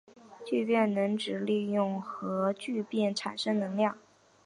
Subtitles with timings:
[0.43, 3.99] 聚变能指利用核聚变产生能量。